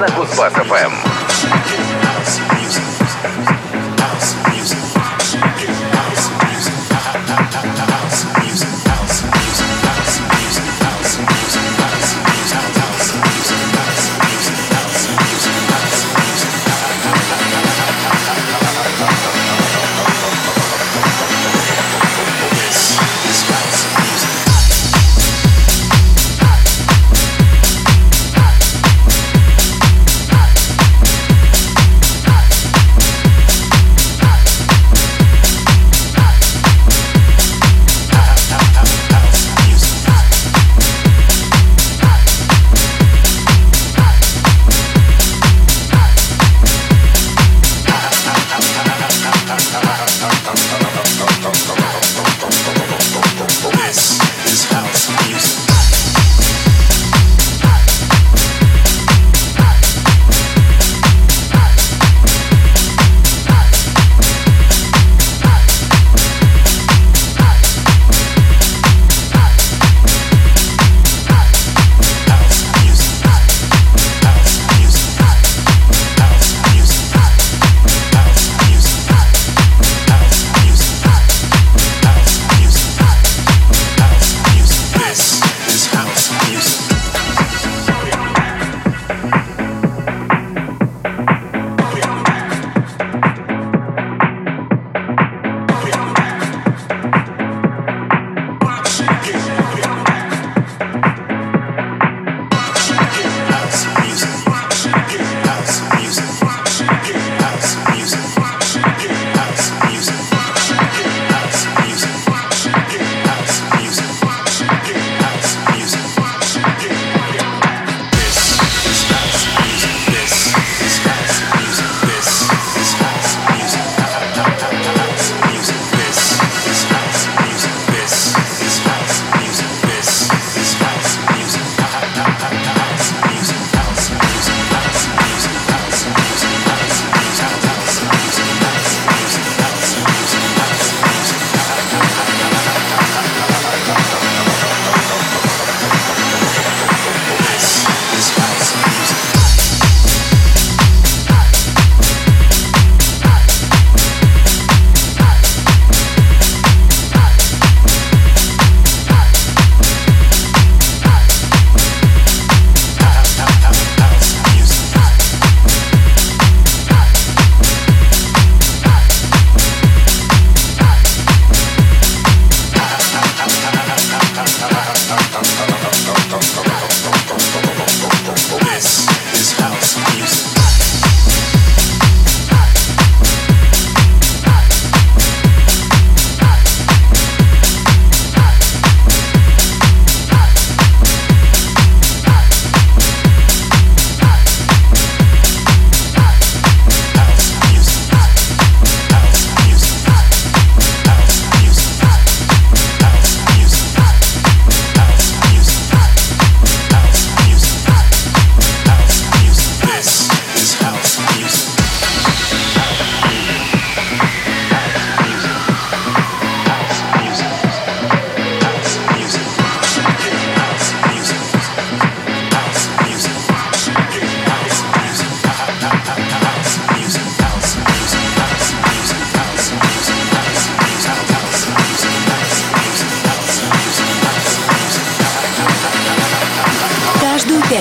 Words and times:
на 0.00 0.06
Кузбасс-ФМ. 0.12 1.09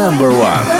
number 0.00 0.30
one. 0.30 0.79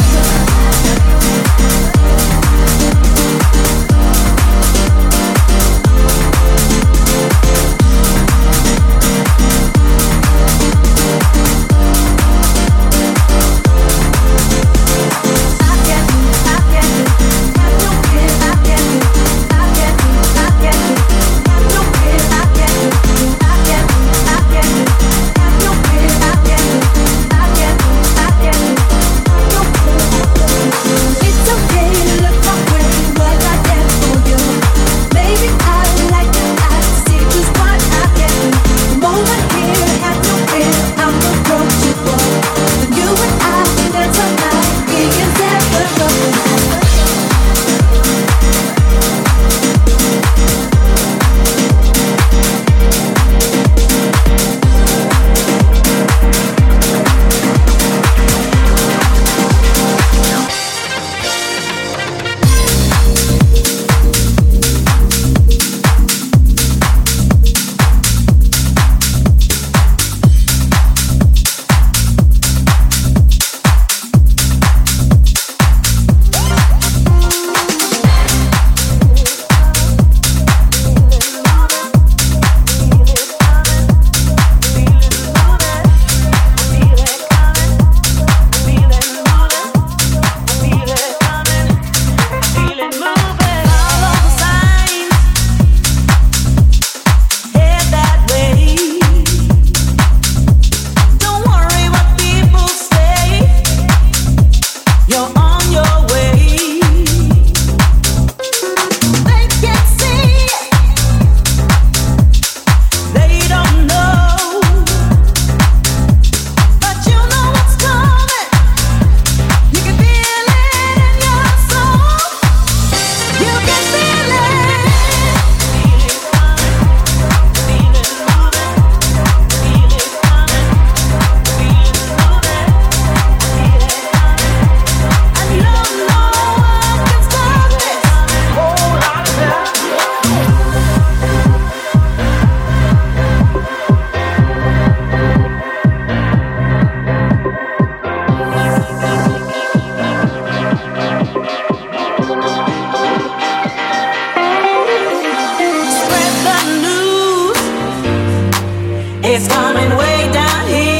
It's 159.32 159.46
coming 159.46 159.96
way 159.96 160.28
down 160.32 160.66
here. 160.66 160.99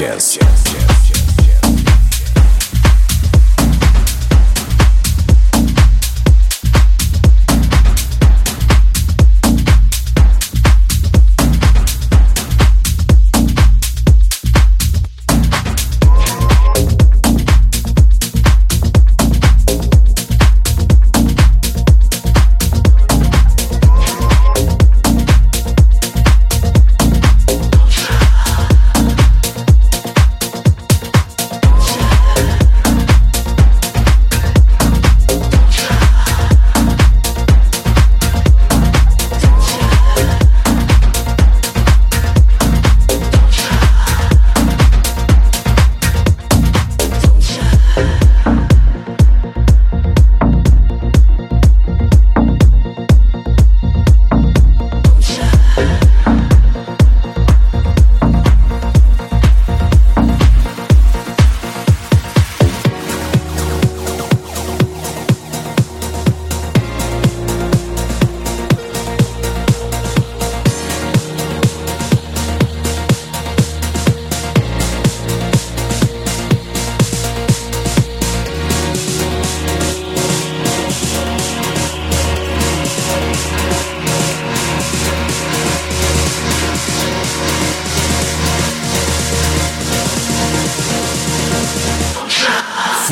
Sanchez. 0.00 0.39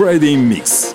Friday 0.08 0.36
Mix. 0.38 0.87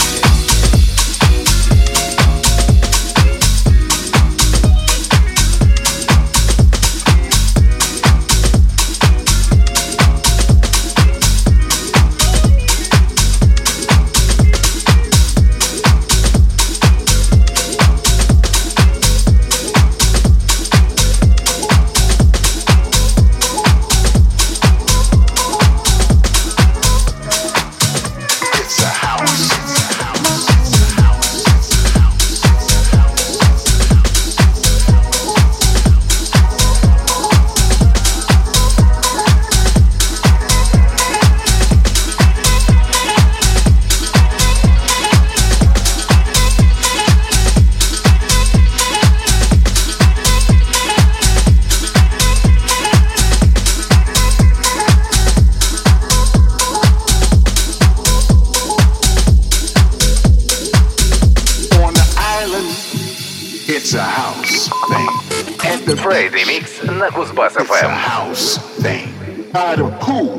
Friday 66.10 66.44
Mix 66.48 66.82
на 66.84 67.12
Кузбасс 67.12 67.54
FM. 67.54 67.92
house 67.92 68.58
thing. 68.82 69.10
By 69.54 69.76
the 69.76 69.90
pool, 70.04 70.34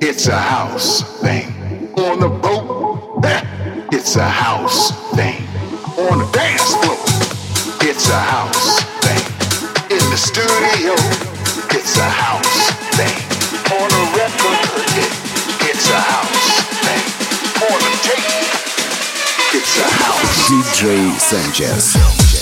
it's 0.00 0.28
a 0.28 0.38
house 0.38 1.02
thing. 1.20 1.48
On 2.04 2.20
the 2.20 2.28
boat, 2.28 3.18
it's 3.96 4.14
a 4.14 4.28
house 4.44 4.92
thing. 5.16 5.42
On 6.06 6.16
the 6.22 6.28
dance 6.38 6.68
floor, 6.80 6.96
it's 7.90 8.06
a 8.18 8.20
house 8.34 8.68
thing. 9.04 9.24
In 9.96 10.04
the 10.12 10.20
studio, 10.28 10.94
it's 11.76 11.94
a 12.06 12.10
house 12.24 12.58
thing. 12.98 13.18
On 13.80 13.88
a 14.02 14.04
record, 14.20 14.62
it's 15.68 15.86
a 15.90 16.00
house 16.14 16.48
thing. 16.86 17.04
On 17.68 17.78
the 17.86 17.94
tape, 18.06 18.30
it's 19.56 19.74
a 19.86 19.88
house. 20.02 20.36
DJ 20.46 21.10
Sanchez. 21.30 22.41